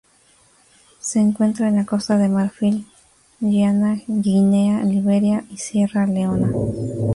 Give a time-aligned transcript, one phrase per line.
[0.99, 2.87] Se encuentra en la Costa de Marfil,
[3.39, 6.49] Ghana, Guinea, Liberia y Sierra Leona.